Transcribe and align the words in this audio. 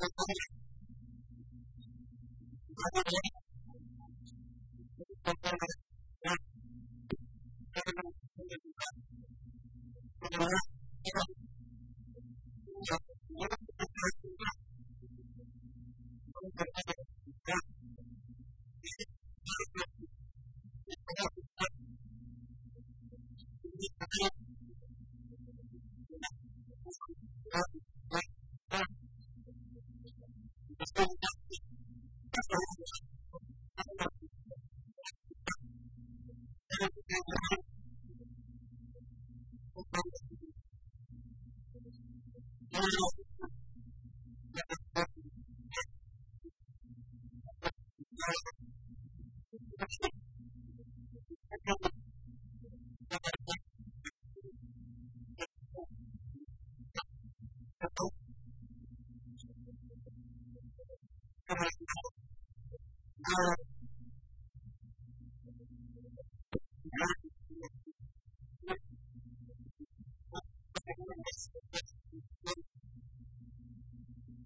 particular 0.00 0.57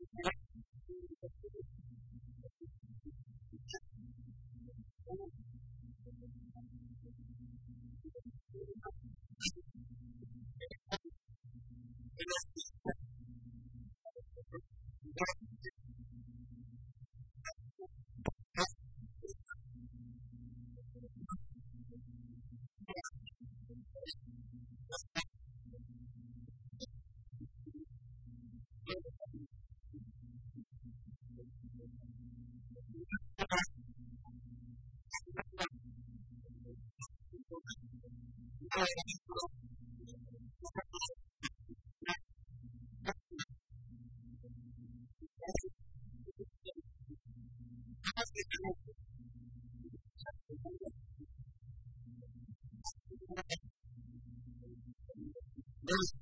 There's 55.83 56.13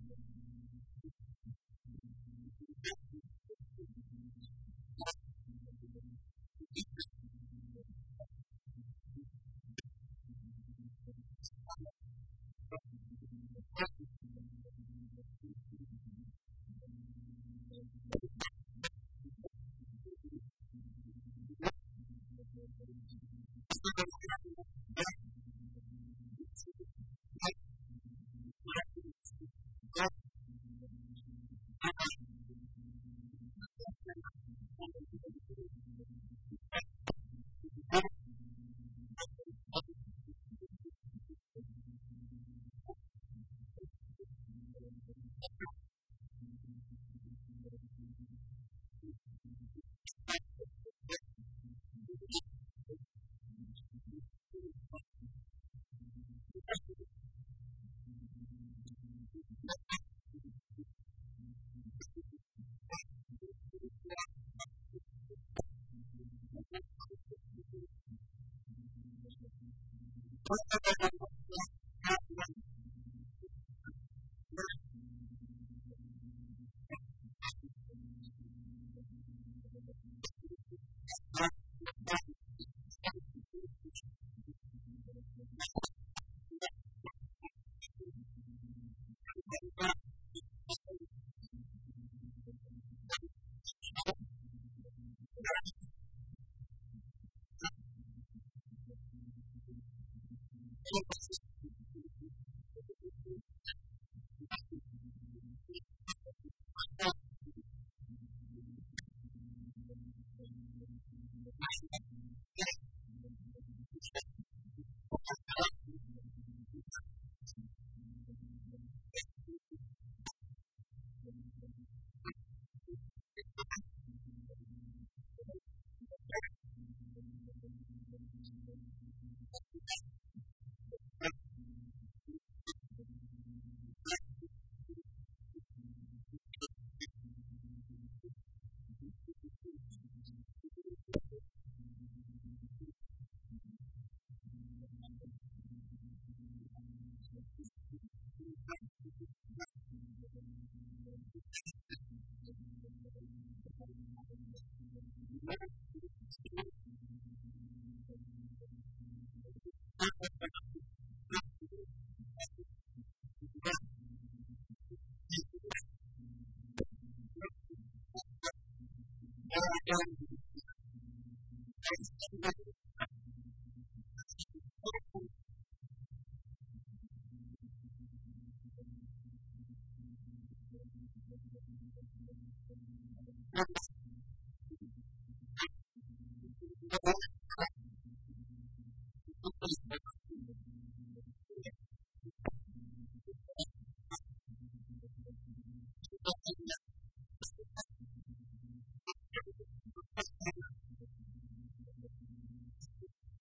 Bye. 70.50 70.79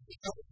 Because 0.09 0.48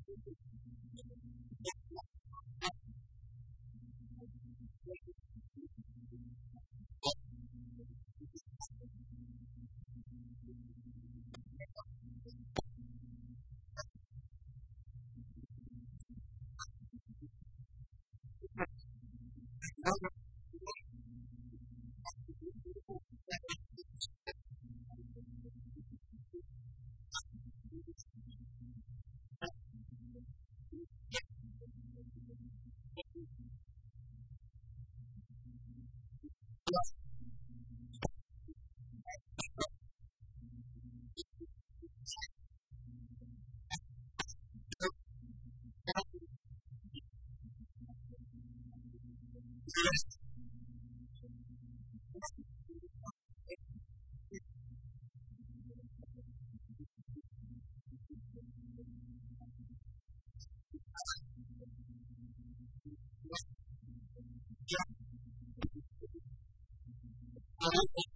Thank 67.74 67.90
you. 67.96 68.15